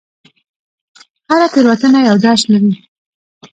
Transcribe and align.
هره 1.29 1.47
تېروتنه 1.53 1.99
یو 2.07 2.15
درس 2.25 2.41
لري. 2.51 2.73